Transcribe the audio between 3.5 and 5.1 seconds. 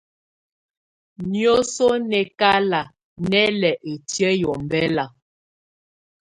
lɛ ǝ́tiǝ́ yɛ́ ɔmbɛla.